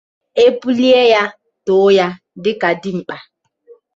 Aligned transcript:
ebulie 0.45 1.01
ya 1.13 1.23
too 1.65 1.87
ya 1.97 2.07
dịka 2.43 2.69
dịmkpa. 2.83 3.17